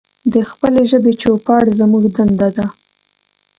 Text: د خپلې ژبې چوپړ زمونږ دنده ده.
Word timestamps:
د 0.33 0.35
خپلې 0.49 0.81
ژبې 0.91 1.13
چوپړ 1.21 1.63
زمونږ 1.79 2.05
دنده 2.15 2.49
ده. 2.57 2.65